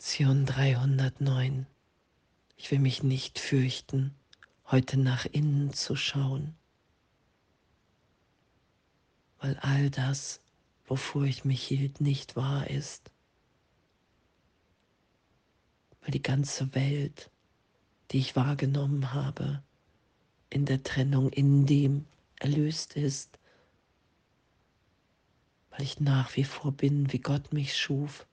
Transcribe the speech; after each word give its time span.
Lektion 0.00 0.46
309. 0.46 1.66
Ich 2.56 2.70
will 2.70 2.78
mich 2.78 3.02
nicht 3.02 3.38
fürchten, 3.38 4.14
heute 4.64 4.98
nach 4.98 5.26
innen 5.26 5.74
zu 5.74 5.94
schauen, 5.94 6.54
weil 9.40 9.58
all 9.58 9.90
das, 9.90 10.40
wovor 10.86 11.24
ich 11.24 11.44
mich 11.44 11.62
hielt, 11.62 12.00
nicht 12.00 12.34
wahr 12.34 12.70
ist, 12.70 13.10
weil 16.00 16.12
die 16.12 16.22
ganze 16.22 16.74
Welt, 16.74 17.30
die 18.10 18.20
ich 18.20 18.36
wahrgenommen 18.36 19.12
habe, 19.12 19.62
in 20.48 20.64
der 20.64 20.82
Trennung 20.82 21.28
in 21.28 21.66
dem 21.66 22.06
erlöst 22.36 22.96
ist, 22.96 23.38
weil 25.68 25.82
ich 25.82 26.00
nach 26.00 26.34
wie 26.36 26.44
vor 26.44 26.72
bin, 26.72 27.12
wie 27.12 27.20
Gott 27.20 27.52
mich 27.52 27.76
schuf 27.76 28.26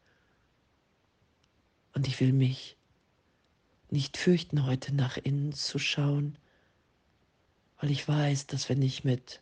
und 1.97 2.07
ich 2.07 2.19
will 2.19 2.31
mich 2.31 2.77
nicht 3.89 4.17
fürchten, 4.17 4.67
heute 4.67 4.93
nach 4.93 5.17
innen 5.17 5.51
zu 5.51 5.79
schauen, 5.79 6.37
weil 7.79 7.89
ich 7.89 8.07
weiß, 8.07 8.45
dass 8.45 8.69
wenn 8.69 8.83
ich 8.83 9.03
mit 9.03 9.41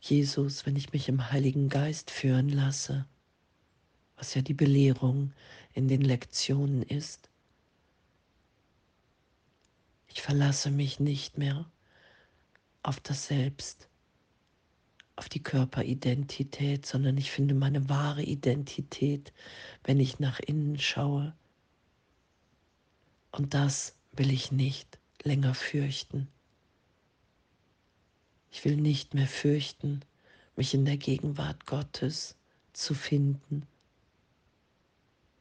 Jesus, 0.00 0.64
wenn 0.64 0.76
ich 0.76 0.92
mich 0.92 1.08
im 1.08 1.32
Heiligen 1.32 1.68
Geist 1.68 2.12
führen 2.12 2.50
lasse, 2.50 3.04
was 4.14 4.34
ja 4.34 4.42
die 4.42 4.54
Belehrung 4.54 5.32
in 5.74 5.88
den 5.88 6.00
Lektionen 6.00 6.82
ist, 6.82 7.30
ich 10.06 10.22
verlasse 10.22 10.70
mich 10.70 11.00
nicht 11.00 11.36
mehr 11.36 11.68
auf 12.84 13.00
das 13.00 13.26
Selbst, 13.26 13.88
auf 15.16 15.28
die 15.28 15.42
Körperidentität, 15.42 16.86
sondern 16.86 17.16
ich 17.16 17.32
finde 17.32 17.54
meine 17.54 17.88
wahre 17.88 18.22
Identität, 18.22 19.32
wenn 19.82 19.98
ich 19.98 20.20
nach 20.20 20.38
innen 20.38 20.78
schaue 20.78 21.34
und 23.32 23.54
das 23.54 23.94
will 24.12 24.32
ich 24.32 24.52
nicht 24.52 24.98
länger 25.22 25.54
fürchten. 25.54 26.28
Ich 28.50 28.64
will 28.64 28.76
nicht 28.76 29.14
mehr 29.14 29.28
fürchten, 29.28 30.00
mich 30.56 30.74
in 30.74 30.84
der 30.84 30.96
Gegenwart 30.96 31.66
Gottes 31.66 32.36
zu 32.72 32.94
finden, 32.94 33.66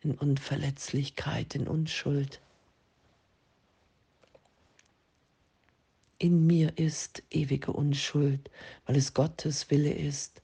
in 0.02 0.12
Unverletzlichkeit, 0.12 1.56
in 1.56 1.68
Unschuld. 1.68 2.42
In 6.20 6.46
mir 6.46 6.78
ist 6.78 7.24
ewige 7.30 7.72
Unschuld, 7.72 8.50
weil 8.86 8.98
es 8.98 9.14
Gottes 9.14 9.70
Wille 9.70 9.94
ist, 9.94 10.42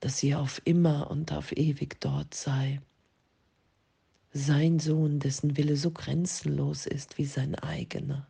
dass 0.00 0.18
sie 0.18 0.34
auf 0.34 0.60
immer 0.64 1.10
und 1.10 1.32
auf 1.32 1.52
ewig 1.52 2.00
dort 2.00 2.34
sei 2.34 2.80
sein 4.36 4.78
Sohn, 4.78 5.18
dessen 5.18 5.56
Wille 5.56 5.76
so 5.76 5.90
grenzenlos 5.90 6.86
ist 6.86 7.18
wie 7.18 7.24
sein 7.24 7.54
eigener, 7.54 8.26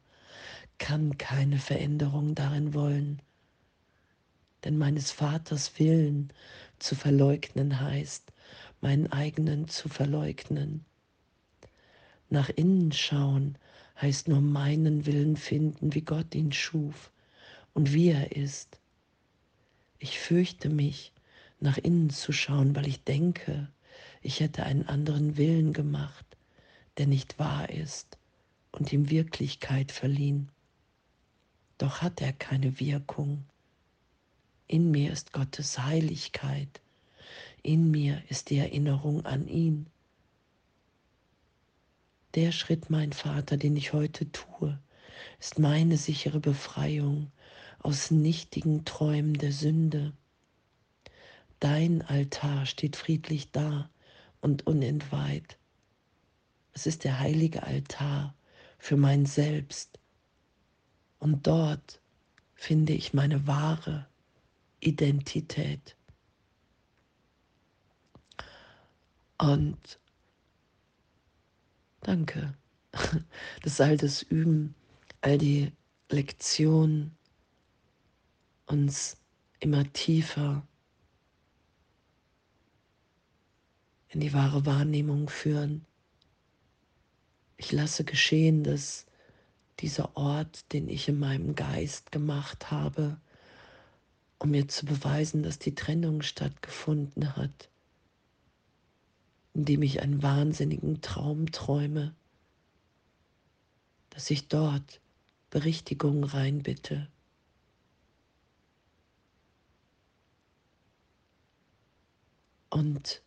kann 0.79 1.19
keine 1.19 1.59
Veränderung 1.59 2.35
darin 2.35 2.75
wollen. 2.75 3.21
Denn 4.65 4.79
meines 4.79 5.11
Vaters 5.11 5.79
Willen 5.79 6.33
zu 6.79 6.95
verleugnen 6.95 7.81
heißt, 7.81 8.33
meinen 8.81 9.11
eigenen 9.13 9.69
zu 9.69 9.89
verleugnen. 9.89 10.85
Nach 12.31 12.51
innen 12.51 12.93
schauen 12.93 13.59
heißt 14.01 14.29
nur 14.29 14.41
meinen 14.41 15.07
Willen 15.07 15.37
finden, 15.37 15.95
wie 15.95 16.03
Gott 16.03 16.35
ihn 16.35 16.53
schuf 16.53 17.11
und 17.75 17.93
wie 17.93 18.09
er 18.09 18.37
ist. 18.37 18.81
Ich 19.99 20.19
fürchte 20.19 20.69
mich, 20.69 21.13
nach 21.59 21.79
innen 21.79 22.11
zu 22.11 22.33
schauen, 22.33 22.77
weil 22.77 22.87
ich 22.87 23.03
denke, 23.05 23.69
ich 24.23 24.41
hätte 24.41 24.65
einen 24.65 24.87
anderen 24.87 25.37
Willen 25.37 25.73
gemacht, 25.73 26.37
der 26.99 27.07
nicht 27.07 27.39
wahr 27.39 27.71
ist 27.71 28.19
und 28.73 28.93
ihm 28.93 29.11
Wirklichkeit 29.11 29.93
verliehen. 29.93 30.51
Doch 31.79 32.03
hat 32.03 32.21
er 32.23 32.33
keine 32.33 32.81
Wirkung. 32.81 33.45
In 34.67 34.91
mir 34.91 35.13
ist 35.13 35.33
Gottes 35.33 35.79
Heiligkeit, 35.79 36.81
in 37.63 37.91
mir 37.91 38.23
ist 38.29 38.51
die 38.51 38.59
Erinnerung 38.59 39.25
an 39.25 39.47
ihn. 39.47 39.87
Der 42.35 42.53
Schritt, 42.53 42.91
mein 42.91 43.13
Vater, 43.13 43.57
den 43.57 43.77
ich 43.77 43.93
heute 43.93 44.31
tue, 44.31 44.79
ist 45.39 45.59
meine 45.59 45.97
sichere 45.97 46.41
Befreiung 46.41 47.31
aus 47.79 48.11
nichtigen 48.11 48.85
Träumen 48.85 49.35
der 49.35 49.53
Sünde. 49.53 50.13
Dein 51.61 52.03
Altar 52.03 52.67
steht 52.67 52.97
friedlich 52.97 53.51
da, 53.53 53.89
und 54.47 54.65
unentweiht. 54.65 55.59
Es 56.73 56.87
ist 56.87 57.03
der 57.03 57.19
heilige 57.19 57.65
Altar 57.65 58.33
für 58.79 58.97
mein 58.97 59.27
Selbst. 59.27 59.99
Und 61.19 61.49
dort 61.49 62.01
finde 62.55 62.93
ich 62.93 63.13
meine 63.13 63.49
wahre 63.49 64.07
Identität. 64.79 65.97
Und 69.37 69.99
danke. 72.03 72.55
Das 73.63 73.73
ist 73.73 73.81
all 73.81 73.97
das 73.97 74.23
Üben, 74.23 74.77
all 75.23 75.39
die 75.39 75.73
Lektionen 76.09 77.17
uns 78.67 79.17
immer 79.59 79.93
tiefer 79.93 80.65
in 84.17 84.21
die 84.21 84.33
wahre 84.33 84.65
Wahrnehmung 84.65 85.29
führen. 85.29 85.85
Ich 87.59 87.71
lasse 87.71 88.03
geschehen, 88.03 88.65
dass 88.65 89.05
dieser 89.81 90.17
Ort, 90.17 90.73
den 90.73 90.89
ich 90.89 91.07
in 91.07 91.19
meinem 91.19 91.55
Geist 91.55 92.13
gemacht 92.13 92.71
habe, 92.71 93.21
um 94.39 94.53
mir 94.53 94.69
zu 94.69 94.87
beweisen, 94.87 95.43
dass 95.43 95.59
die 95.59 95.75
Trennung 95.75 96.23
stattgefunden 96.23 97.37
hat, 97.37 97.69
indem 99.53 99.83
ich 99.83 100.01
einen 100.01 100.23
wahnsinnigen 100.23 101.03
Traum 101.03 101.53
träume, 101.53 102.15
dass 104.09 104.31
ich 104.31 104.49
dort 104.49 105.03
Berichtigung 105.51 106.25
reinbitte. 106.25 107.07
Und 112.71 113.21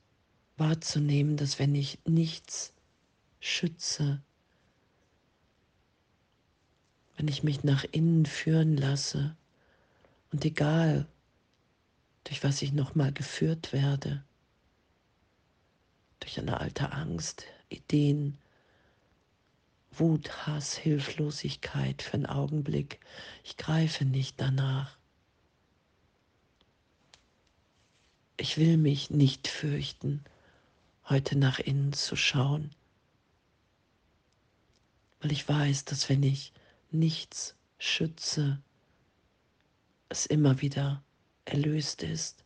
wahrzunehmen, 0.60 1.38
dass 1.38 1.60
wenn 1.60 1.74
ich 1.76 2.00
nichts 2.06 2.74
schütze, 3.40 4.22
wenn 7.18 7.28
ich 7.28 7.44
mich 7.44 7.64
nach 7.64 7.86
innen 7.92 8.26
führen 8.26 8.78
lasse 8.78 9.36
und 10.32 10.44
egal, 10.46 11.08
durch 12.26 12.44
was 12.44 12.62
ich 12.62 12.74
nochmal 12.74 13.12
geführt 13.12 13.74
werde, 13.74 14.24
durch 16.20 16.40
eine 16.40 16.60
alte 16.60 16.92
Angst, 16.92 17.46
Ideen, 17.70 18.38
Wut, 19.92 20.46
Hass, 20.46 20.78
Hilflosigkeit 20.78 22.02
für 22.02 22.14
einen 22.14 22.26
Augenblick, 22.26 23.00
ich 23.44 23.58
greife 23.58 24.06
nicht 24.06 24.40
danach. 24.40 24.98
Ich 28.38 28.58
will 28.58 28.78
mich 28.78 29.10
nicht 29.10 29.48
fürchten 29.48 30.24
heute 31.10 31.38
nach 31.38 31.60
innen 31.60 31.94
zu 31.94 32.16
schauen, 32.16 32.76
weil 35.22 35.32
ich 35.32 35.48
weiß, 35.48 35.86
dass 35.86 36.08
wenn 36.08 36.24
ich 36.24 36.54
nichts 36.92 37.56
schütze, 37.78 38.62
es 40.08 40.26
immer 40.26 40.62
wieder 40.62 41.04
erlöst 41.46 42.04
ist, 42.04 42.46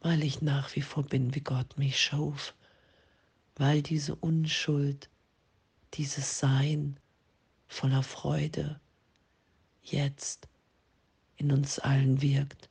weil 0.00 0.22
ich 0.22 0.42
nach 0.42 0.74
wie 0.76 0.82
vor 0.82 1.02
bin, 1.02 1.34
wie 1.34 1.40
Gott 1.40 1.76
mich 1.76 2.00
schuf, 2.00 2.54
weil 3.56 3.82
diese 3.82 4.14
Unschuld, 4.14 5.10
dieses 5.94 6.38
Sein 6.38 6.98
voller 7.66 8.02
Freude 8.02 8.80
jetzt 9.82 10.48
in 11.36 11.52
uns 11.52 11.78
allen 11.78 12.22
wirkt. 12.22 12.68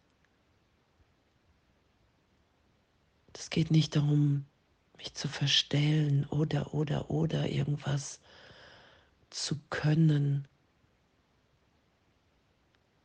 Es 3.39 3.51
geht 3.51 3.69
nicht 3.69 3.95
darum, 3.95 4.45
mich 4.98 5.13
zu 5.13 5.28
verstellen 5.28 6.25
oder, 6.25 6.74
oder, 6.74 7.12
oder 7.12 7.48
irgendwas 7.48 8.19
zu 9.30 9.60
können, 9.69 10.48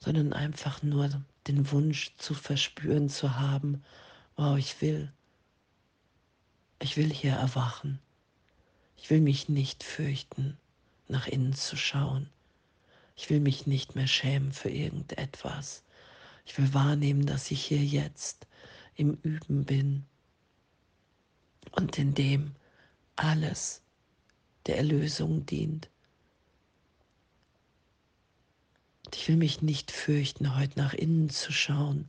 sondern 0.00 0.32
einfach 0.32 0.82
nur 0.82 1.10
den 1.46 1.70
Wunsch 1.70 2.16
zu 2.16 2.32
verspüren 2.32 3.10
zu 3.10 3.38
haben, 3.38 3.84
wow, 4.36 4.56
ich 4.56 4.80
will, 4.80 5.12
ich 6.78 6.96
will 6.96 7.12
hier 7.12 7.34
erwachen. 7.34 7.98
Ich 8.96 9.10
will 9.10 9.20
mich 9.20 9.50
nicht 9.50 9.84
fürchten, 9.84 10.56
nach 11.08 11.26
innen 11.26 11.52
zu 11.52 11.76
schauen. 11.76 12.30
Ich 13.16 13.28
will 13.28 13.40
mich 13.40 13.66
nicht 13.66 13.96
mehr 13.96 14.06
schämen 14.06 14.52
für 14.52 14.70
irgendetwas. 14.70 15.84
Ich 16.46 16.56
will 16.56 16.72
wahrnehmen, 16.72 17.26
dass 17.26 17.50
ich 17.50 17.62
hier 17.62 17.84
jetzt 17.84 18.46
im 18.94 19.18
Üben 19.22 19.66
bin 19.66 20.06
und 21.72 21.98
in 21.98 22.14
dem, 22.14 22.54
alles 23.16 23.82
der 24.66 24.78
Erlösung 24.78 25.44
dient. 25.46 25.90
Ich 29.14 29.28
will 29.28 29.36
mich 29.36 29.60
nicht 29.60 29.90
fürchten, 29.90 30.56
heute 30.56 30.78
nach 30.78 30.94
innen 30.94 31.28
zu 31.28 31.52
schauen, 31.52 32.06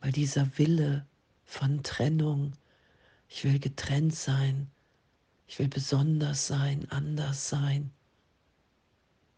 weil 0.00 0.12
dieser 0.12 0.56
Wille 0.58 1.06
von 1.44 1.82
Trennung, 1.82 2.52
ich 3.28 3.44
will 3.44 3.58
getrennt 3.58 4.14
sein, 4.14 4.70
ich 5.46 5.58
will 5.58 5.68
besonders 5.68 6.46
sein, 6.46 6.88
anders 6.90 7.48
sein, 7.48 7.90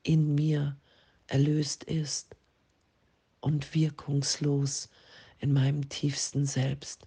in 0.03 0.35
mir 0.35 0.77
erlöst 1.29 1.85
ist 1.85 2.37
und 3.41 3.75
wirkungslos 3.75 4.89
in 5.39 5.53
meinem 5.53 5.89
tiefsten 5.89 6.47
Selbst. 6.47 7.07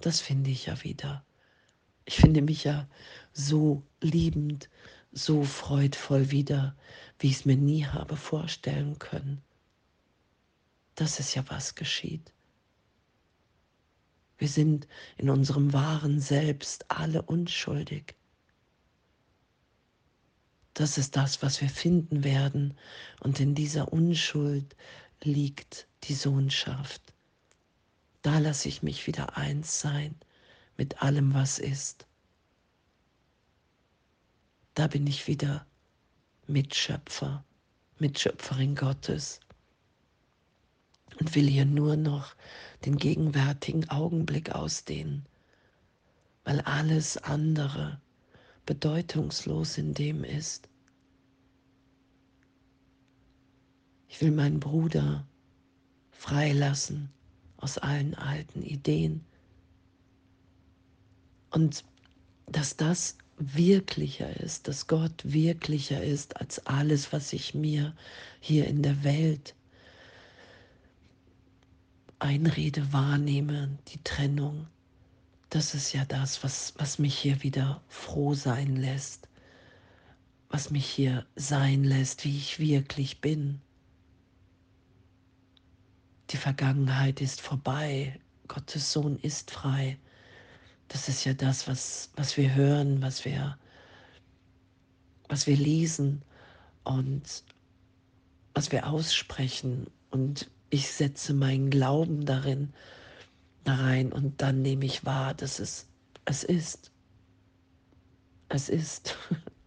Das 0.00 0.20
finde 0.20 0.50
ich 0.50 0.66
ja 0.66 0.82
wieder. 0.84 1.24
Ich 2.06 2.16
finde 2.16 2.40
mich 2.40 2.62
ja 2.62 2.88
so 3.32 3.82
liebend, 4.00 4.70
so 5.10 5.42
freudvoll 5.42 6.30
wieder, 6.30 6.76
wie 7.18 7.26
ich 7.28 7.34
es 7.34 7.44
mir 7.44 7.56
nie 7.56 7.84
habe 7.84 8.16
vorstellen 8.16 8.98
können. 9.00 9.42
Das 10.94 11.18
ist 11.18 11.34
ja 11.34 11.44
was 11.48 11.74
geschieht. 11.74 12.32
Wir 14.38 14.48
sind 14.48 14.86
in 15.18 15.30
unserem 15.30 15.72
wahren 15.72 16.20
Selbst 16.20 16.90
alle 16.90 17.22
unschuldig. 17.22 18.14
Das 20.74 20.98
ist 20.98 21.16
das, 21.16 21.42
was 21.42 21.60
wir 21.60 21.70
finden 21.70 22.22
werden. 22.22 22.76
Und 23.20 23.40
in 23.40 23.54
dieser 23.54 23.92
Unschuld 23.92 24.76
liegt 25.22 25.88
die 26.04 26.14
Sohnschaft. 26.14 27.02
Da 28.22 28.38
lasse 28.38 28.68
ich 28.68 28.82
mich 28.82 29.06
wieder 29.06 29.36
eins 29.36 29.80
sein 29.80 30.14
mit 30.76 31.02
allem, 31.02 31.34
was 31.34 31.58
ist. 31.58 32.06
Da 34.74 34.86
bin 34.86 35.06
ich 35.06 35.26
wieder 35.26 35.66
Mitschöpfer, 36.46 37.44
Mitschöpferin 37.98 38.74
Gottes 38.74 39.40
und 41.18 41.34
will 41.34 41.48
hier 41.48 41.64
nur 41.64 41.96
noch 41.96 42.34
den 42.84 42.96
gegenwärtigen 42.96 43.88
Augenblick 43.88 44.50
ausdehnen, 44.50 45.24
weil 46.44 46.60
alles 46.60 47.16
andere 47.16 48.00
bedeutungslos 48.66 49.78
in 49.78 49.94
dem 49.94 50.24
ist. 50.24 50.68
Ich 54.08 54.20
will 54.20 54.30
meinen 54.30 54.60
Bruder 54.60 55.26
freilassen 56.10 57.10
aus 57.56 57.78
allen 57.78 58.14
alten 58.14 58.62
Ideen 58.62 59.24
und 61.56 61.84
dass 62.44 62.76
das 62.76 63.16
wirklicher 63.38 64.40
ist, 64.40 64.68
dass 64.68 64.88
Gott 64.88 65.22
wirklicher 65.24 66.04
ist 66.04 66.36
als 66.36 66.66
alles, 66.66 67.14
was 67.14 67.32
ich 67.32 67.54
mir 67.54 67.96
hier 68.40 68.68
in 68.68 68.82
der 68.82 69.04
Welt 69.04 69.54
einrede, 72.18 72.92
wahrnehme, 72.92 73.78
die 73.88 74.04
Trennung. 74.04 74.66
Das 75.48 75.72
ist 75.72 75.94
ja 75.94 76.04
das, 76.04 76.44
was, 76.44 76.74
was 76.76 76.98
mich 76.98 77.16
hier 77.18 77.42
wieder 77.42 77.80
froh 77.88 78.34
sein 78.34 78.76
lässt, 78.76 79.26
was 80.50 80.70
mich 80.70 80.84
hier 80.84 81.24
sein 81.36 81.84
lässt, 81.84 82.26
wie 82.26 82.36
ich 82.36 82.58
wirklich 82.58 83.22
bin. 83.22 83.62
Die 86.28 86.36
Vergangenheit 86.36 87.22
ist 87.22 87.40
vorbei, 87.40 88.20
Gottes 88.46 88.92
Sohn 88.92 89.18
ist 89.20 89.50
frei. 89.50 89.96
Das 90.88 91.08
ist 91.08 91.24
ja 91.24 91.34
das, 91.34 91.66
was, 91.66 92.10
was 92.16 92.36
wir 92.36 92.54
hören, 92.54 93.02
was 93.02 93.24
wir, 93.24 93.58
was 95.28 95.46
wir 95.46 95.56
lesen 95.56 96.22
und 96.84 97.42
was 98.54 98.72
wir 98.72 98.86
aussprechen. 98.86 99.88
Und 100.10 100.50
ich 100.70 100.90
setze 100.90 101.34
meinen 101.34 101.70
Glauben 101.70 102.24
darin 102.24 102.72
da 103.64 103.74
rein 103.74 104.12
und 104.12 104.40
dann 104.42 104.62
nehme 104.62 104.84
ich 104.84 105.04
wahr, 105.04 105.34
dass 105.34 105.58
es, 105.58 105.88
es 106.24 106.44
ist. 106.44 106.92
Es 108.48 108.68
ist, 108.68 109.16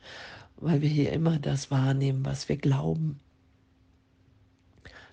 weil 0.55 0.81
wir 0.81 0.89
hier 0.89 1.11
immer 1.11 1.37
das 1.37 1.69
wahrnehmen, 1.69 2.25
was 2.25 2.47
wir 2.47 2.57
glauben. 2.57 3.19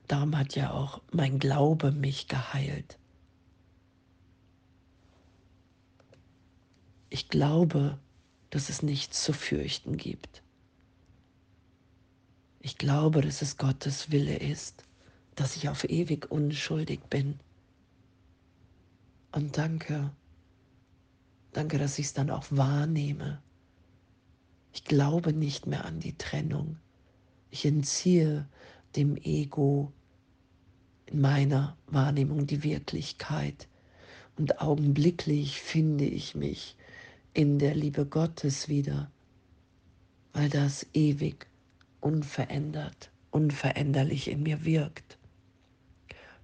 Darum 0.06 0.38
hat 0.38 0.54
ja 0.54 0.70
auch 0.70 1.00
mein 1.10 1.40
Glaube 1.40 1.90
mich 1.90 2.28
geheilt. 2.28 2.96
Ich 7.08 7.28
glaube, 7.28 7.98
dass 8.50 8.68
es 8.68 8.82
nichts 8.82 9.22
zu 9.22 9.32
fürchten 9.32 9.96
gibt. 9.96 10.42
Ich 12.60 12.78
glaube, 12.78 13.20
dass 13.20 13.42
es 13.42 13.58
Gottes 13.58 14.10
Wille 14.10 14.36
ist, 14.36 14.84
dass 15.36 15.56
ich 15.56 15.68
auf 15.68 15.84
ewig 15.84 16.30
unschuldig 16.30 17.00
bin. 17.08 17.38
Und 19.30 19.56
danke, 19.56 20.10
danke, 21.52 21.78
dass 21.78 21.98
ich 21.98 22.06
es 22.06 22.14
dann 22.14 22.30
auch 22.30 22.46
wahrnehme. 22.50 23.40
Ich 24.72 24.84
glaube 24.84 25.32
nicht 25.32 25.66
mehr 25.66 25.84
an 25.84 26.00
die 26.00 26.18
Trennung. 26.18 26.78
Ich 27.50 27.64
entziehe 27.64 28.48
dem 28.96 29.16
Ego 29.16 29.92
in 31.06 31.20
meiner 31.20 31.76
Wahrnehmung 31.86 32.46
die 32.46 32.62
Wirklichkeit. 32.62 33.68
Und 34.36 34.60
augenblicklich 34.60 35.60
finde 35.60 36.04
ich 36.04 36.34
mich 36.34 36.76
in 37.36 37.58
der 37.58 37.74
Liebe 37.74 38.06
Gottes 38.06 38.66
wieder, 38.66 39.10
weil 40.32 40.48
das 40.48 40.86
ewig, 40.94 41.46
unverändert, 42.00 43.10
unveränderlich 43.30 44.28
in 44.28 44.42
mir 44.42 44.64
wirkt. 44.64 45.18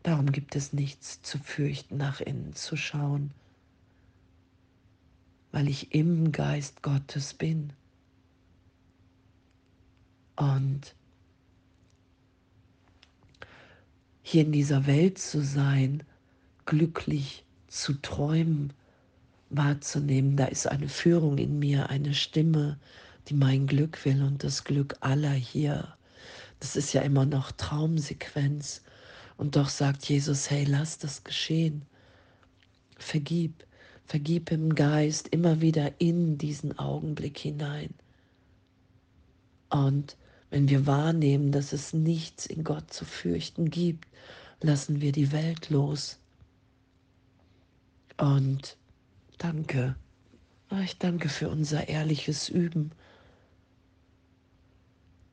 Darum 0.02 0.32
gibt 0.32 0.54
es 0.54 0.74
nichts 0.74 1.22
zu 1.22 1.38
fürchten, 1.38 1.96
nach 1.96 2.20
innen 2.20 2.54
zu 2.54 2.76
schauen, 2.76 3.30
weil 5.50 5.66
ich 5.66 5.94
im 5.94 6.30
Geist 6.30 6.82
Gottes 6.82 7.32
bin. 7.32 7.72
Und 10.36 10.94
hier 14.22 14.42
in 14.42 14.52
dieser 14.52 14.86
Welt 14.86 15.16
zu 15.16 15.42
sein, 15.42 16.02
glücklich 16.66 17.46
zu 17.68 17.94
träumen, 17.94 18.74
wahrzunehmen, 19.56 20.36
da 20.36 20.46
ist 20.46 20.66
eine 20.66 20.88
Führung 20.88 21.38
in 21.38 21.58
mir, 21.58 21.90
eine 21.90 22.14
Stimme, 22.14 22.78
die 23.28 23.34
mein 23.34 23.66
Glück 23.66 24.04
will 24.04 24.22
und 24.22 24.42
das 24.42 24.64
Glück 24.64 24.96
aller 25.00 25.32
hier. 25.32 25.96
Das 26.60 26.76
ist 26.76 26.92
ja 26.92 27.02
immer 27.02 27.26
noch 27.26 27.52
Traumsequenz. 27.52 28.82
Und 29.36 29.56
doch 29.56 29.68
sagt 29.68 30.08
Jesus, 30.08 30.50
hey, 30.50 30.64
lass 30.64 30.98
das 30.98 31.24
geschehen. 31.24 31.82
Vergib, 32.96 33.64
vergib 34.06 34.50
im 34.50 34.74
Geist 34.74 35.28
immer 35.28 35.60
wieder 35.60 36.00
in 36.00 36.38
diesen 36.38 36.78
Augenblick 36.78 37.38
hinein. 37.38 37.94
Und 39.70 40.16
wenn 40.50 40.68
wir 40.68 40.86
wahrnehmen, 40.86 41.50
dass 41.50 41.72
es 41.72 41.92
nichts 41.92 42.46
in 42.46 42.62
Gott 42.62 42.92
zu 42.92 43.04
fürchten 43.04 43.70
gibt, 43.70 44.06
lassen 44.60 45.00
wir 45.00 45.12
die 45.12 45.32
Welt 45.32 45.70
los. 45.70 46.18
Und 48.18 48.76
Danke. 49.42 49.96
Ah, 50.68 50.82
ich 50.82 50.98
danke 50.98 51.28
für 51.28 51.50
unser 51.50 51.88
ehrliches 51.88 52.48
Üben. 52.48 52.92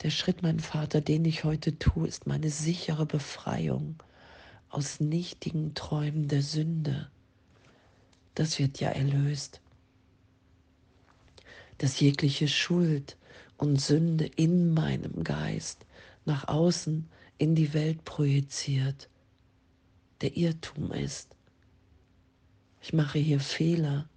Der 0.02 0.10
Schritt, 0.10 0.42
mein 0.42 0.60
Vater, 0.60 1.00
den 1.00 1.26
ich 1.26 1.44
heute 1.44 1.78
tue, 1.78 2.08
ist 2.08 2.26
meine 2.26 2.50
sichere 2.50 3.06
Befreiung 3.06 4.02
aus 4.70 5.00
nichtigen 5.00 5.76
Träumen 5.76 6.28
der 6.28 6.42
Sünde. 6.42 7.12
Das 8.34 8.58
wird 8.58 8.80
ja 8.80 8.90
erlöst. 8.90 9.62
Dass 11.78 12.00
jegliche 12.00 12.48
Schuld 12.48 13.16
und 13.58 13.80
Sünde 13.80 14.26
in 14.26 14.74
meinem 14.74 15.24
Geist 15.24 15.86
nach 16.26 16.48
außen 16.48 17.08
in 17.38 17.54
die 17.54 17.76
Welt 17.76 18.04
projiziert, 18.06 19.08
der 20.22 20.36
Irrtum 20.36 20.94
ist. 20.94 21.36
Ich 22.82 22.94
mache 22.94 23.20
hier 23.20 23.40
Fehler, 23.40 24.08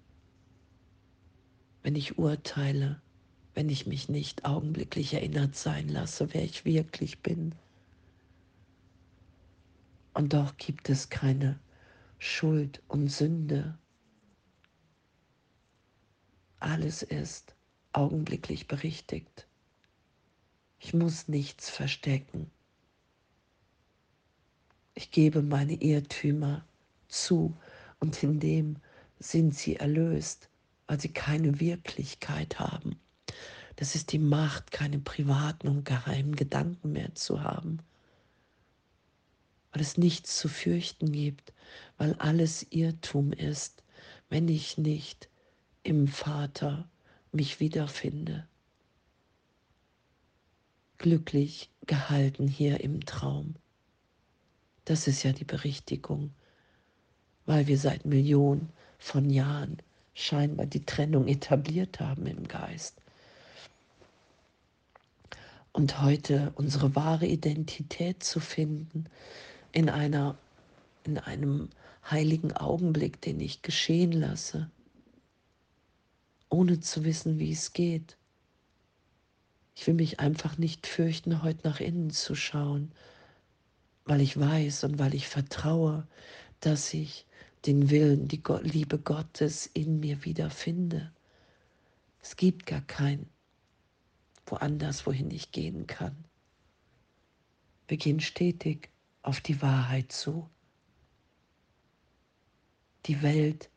wenn 1.82 1.96
ich 1.96 2.18
urteile, 2.18 3.00
wenn 3.54 3.68
ich 3.68 3.86
mich 3.86 4.08
nicht 4.08 4.44
augenblicklich 4.44 5.14
erinnert 5.14 5.56
sein 5.56 5.88
lasse, 5.88 6.32
wer 6.32 6.44
ich 6.44 6.64
wirklich 6.64 7.20
bin. 7.20 7.54
Und 10.14 10.32
doch 10.32 10.56
gibt 10.56 10.88
es 10.90 11.08
keine 11.08 11.58
Schuld 12.18 12.82
und 12.88 13.08
Sünde. 13.08 13.76
Alles 16.60 17.02
ist 17.02 17.54
augenblicklich 17.92 18.68
berichtigt. 18.68 19.48
Ich 20.78 20.94
muss 20.94 21.28
nichts 21.28 21.68
verstecken. 21.70 22.50
Ich 24.94 25.10
gebe 25.10 25.42
meine 25.42 25.74
Irrtümer 25.74 26.64
zu 27.08 27.56
und 28.02 28.20
in 28.24 28.40
dem 28.40 28.78
sind 29.20 29.54
sie 29.54 29.76
erlöst, 29.76 30.48
weil 30.88 31.00
sie 31.00 31.12
keine 31.12 31.60
Wirklichkeit 31.60 32.58
haben. 32.58 32.98
Das 33.76 33.94
ist 33.94 34.10
die 34.10 34.18
Macht, 34.18 34.72
keine 34.72 34.98
privaten 34.98 35.68
und 35.68 35.84
geheimen 35.84 36.34
Gedanken 36.34 36.92
mehr 36.92 37.14
zu 37.14 37.44
haben, 37.44 37.78
weil 39.70 39.80
es 39.80 39.98
nichts 39.98 40.36
zu 40.36 40.48
fürchten 40.48 41.12
gibt, 41.12 41.52
weil 41.96 42.14
alles 42.14 42.66
Irrtum 42.70 43.32
ist, 43.32 43.84
wenn 44.28 44.48
ich 44.48 44.76
nicht 44.78 45.28
im 45.84 46.08
Vater 46.08 46.90
mich 47.30 47.60
wiederfinde. 47.60 48.48
Glücklich 50.98 51.70
gehalten 51.86 52.48
hier 52.48 52.80
im 52.80 53.06
Traum. 53.06 53.54
Das 54.86 55.06
ist 55.06 55.22
ja 55.22 55.32
die 55.32 55.44
Berichtigung, 55.44 56.34
weil 57.46 57.66
wir 57.66 57.78
seit 57.78 58.04
Millionen 58.04 58.70
von 58.98 59.30
Jahren 59.30 59.78
scheinbar 60.14 60.66
die 60.66 60.84
Trennung 60.84 61.26
etabliert 61.28 62.00
haben 62.00 62.26
im 62.26 62.46
Geist. 62.46 62.96
Und 65.72 66.02
heute 66.02 66.52
unsere 66.54 66.94
wahre 66.94 67.26
Identität 67.26 68.22
zu 68.22 68.40
finden 68.40 69.06
in 69.72 69.88
einer 69.88 70.36
in 71.04 71.18
einem 71.18 71.68
heiligen 72.10 72.52
Augenblick, 72.52 73.20
den 73.20 73.40
ich 73.40 73.62
geschehen 73.62 74.12
lasse, 74.12 74.70
ohne 76.48 76.80
zu 76.80 77.04
wissen, 77.04 77.38
wie 77.38 77.52
es 77.52 77.72
geht. 77.72 78.16
Ich 79.74 79.86
will 79.86 79.94
mich 79.94 80.20
einfach 80.20 80.58
nicht 80.58 80.86
fürchten, 80.86 81.42
heute 81.42 81.66
nach 81.66 81.80
innen 81.80 82.10
zu 82.10 82.34
schauen, 82.34 82.92
weil 84.04 84.20
ich 84.20 84.38
weiß 84.38 84.84
und 84.84 84.98
weil 84.98 85.14
ich 85.14 85.28
vertraue, 85.28 86.06
dass 86.60 86.92
ich 86.92 87.26
den 87.66 87.90
Willen, 87.90 88.28
die 88.28 88.42
Liebe 88.62 88.98
Gottes 88.98 89.66
in 89.66 90.00
mir 90.00 90.24
wiederfinde. 90.24 91.12
Es 92.20 92.36
gibt 92.36 92.66
gar 92.66 92.80
kein 92.82 93.26
woanders, 94.46 95.06
wohin 95.06 95.30
ich 95.30 95.52
gehen 95.52 95.86
kann. 95.86 96.16
Wir 97.88 97.96
gehen 97.96 98.20
stetig 98.20 98.90
auf 99.22 99.40
die 99.40 99.60
Wahrheit 99.62 100.12
zu. 100.12 100.48
Die 103.06 103.22
Welt, 103.22 103.70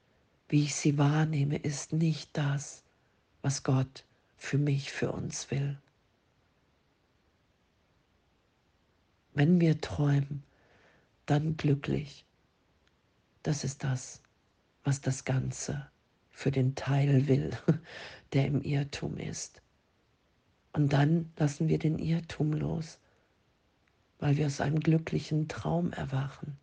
wie 0.50 0.63
ich 0.63 0.75
sie 0.75 0.98
wahrnehme, 0.98 1.58
ist 1.58 1.94
nicht 1.94 2.30
das, 2.34 2.84
was 3.42 3.63
Gott 3.63 4.06
für 4.38 4.58
mich, 4.58 4.92
für 4.92 5.12
uns 5.12 5.50
will. 5.51 5.80
Wenn 9.34 9.60
wir 9.60 9.82
träumen, 9.82 10.44
dann 11.25 11.58
glücklich. 11.58 12.25
Das 13.46 13.64
ist 13.64 13.84
das, 13.84 14.24
was 14.84 15.02
das 15.02 15.24
Ganze 15.24 15.88
für 16.32 16.50
den 16.50 16.74
Teil 16.74 17.28
will, 17.28 17.56
der 18.34 18.48
im 18.48 18.64
Irrtum 18.64 19.18
ist. 19.18 19.62
Und 20.74 20.92
dann 20.94 21.32
lassen 21.38 21.68
wir 21.68 21.78
den 21.78 22.00
Irrtum 22.00 22.54
los, 22.54 22.98
weil 24.18 24.36
wir 24.38 24.48
aus 24.48 24.62
einem 24.62 24.80
glücklichen 24.80 25.48
Traum 25.48 25.94
erwachen. 25.94 26.58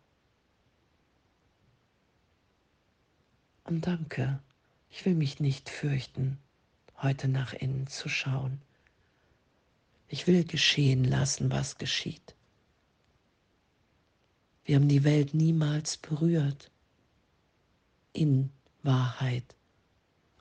Und 3.63 3.87
danke, 3.87 4.41
ich 4.89 5.05
will 5.05 5.15
mich 5.15 5.39
nicht 5.39 5.69
fürchten, 5.69 6.37
heute 7.01 7.29
nach 7.29 7.53
innen 7.53 7.87
zu 7.87 8.09
schauen. 8.09 8.61
Ich 10.09 10.27
will 10.27 10.43
geschehen 10.43 11.05
lassen, 11.05 11.49
was 11.49 11.77
geschieht. 11.77 12.35
Wir 14.65 14.75
haben 14.75 14.89
die 14.89 15.05
Welt 15.05 15.33
niemals 15.33 15.95
berührt 15.95 16.72
in 18.13 18.51
Wahrheit. 18.83 19.55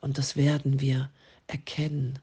Und 0.01 0.19
das 0.19 0.37
werden 0.37 0.81
wir 0.81 1.11
erkennen. 1.47 2.19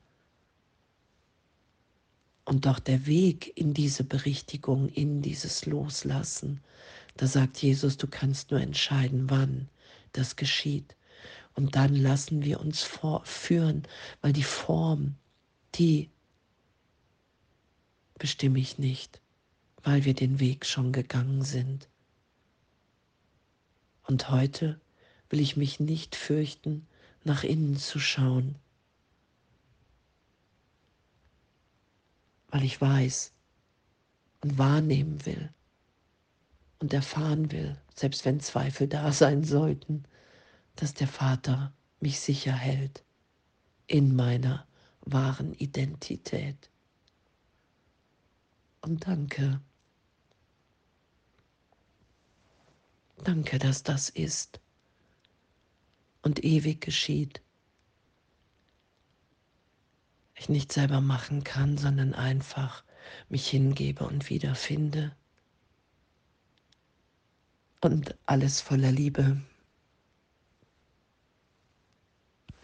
Und 2.45 2.65
doch 2.65 2.79
der 2.79 3.05
Weg 3.05 3.55
in 3.57 3.73
diese 3.73 4.03
Berichtigung, 4.03 4.89
in 4.89 5.21
dieses 5.21 5.65
Loslassen, 5.65 6.61
da 7.15 7.27
sagt 7.27 7.61
Jesus, 7.61 7.97
du 7.97 8.07
kannst 8.07 8.51
nur 8.51 8.61
entscheiden, 8.61 9.29
wann 9.29 9.69
das 10.13 10.35
geschieht. 10.35 10.95
Und 11.53 11.75
dann 11.75 11.93
lassen 11.95 12.43
wir 12.43 12.59
uns 12.59 12.81
vorführen, 12.81 13.83
weil 14.21 14.33
die 14.33 14.43
Form, 14.43 15.15
die 15.75 16.09
bestimme 18.17 18.59
ich 18.59 18.77
nicht, 18.77 19.21
weil 19.83 20.05
wir 20.05 20.13
den 20.13 20.39
Weg 20.39 20.65
schon 20.65 20.91
gegangen 20.91 21.43
sind. 21.43 21.87
Und 24.03 24.29
heute 24.29 24.79
will 25.29 25.39
ich 25.39 25.57
mich 25.57 25.79
nicht 25.79 26.15
fürchten, 26.15 26.87
nach 27.23 27.43
innen 27.43 27.77
zu 27.77 27.99
schauen, 27.99 28.55
weil 32.47 32.63
ich 32.63 32.79
weiß 32.79 33.33
und 34.41 34.57
wahrnehmen 34.57 35.25
will 35.25 35.53
und 36.79 36.93
erfahren 36.93 37.51
will, 37.51 37.79
selbst 37.93 38.25
wenn 38.25 38.39
Zweifel 38.39 38.87
da 38.87 39.11
sein 39.11 39.43
sollten, 39.43 40.05
dass 40.75 40.93
der 40.93 41.07
Vater 41.07 41.73
mich 41.99 42.19
sicher 42.19 42.53
hält 42.53 43.03
in 43.87 44.15
meiner 44.15 44.65
wahren 45.01 45.53
Identität. 45.53 46.69
Und 48.81 49.05
danke. 49.05 49.59
Danke, 53.25 53.59
dass 53.59 53.83
das 53.83 54.09
ist 54.09 54.61
und 56.21 56.43
ewig 56.43 56.81
geschieht. 56.81 57.41
Ich 60.35 60.49
nicht 60.49 60.71
selber 60.71 61.01
machen 61.01 61.43
kann, 61.43 61.77
sondern 61.77 62.13
einfach 62.13 62.83
mich 63.27 63.49
hingebe 63.49 64.05
und 64.05 64.29
wiederfinde. 64.29 65.15
Und 67.81 68.17
alles 68.25 68.61
voller 68.61 68.91
Liebe. 68.91 69.41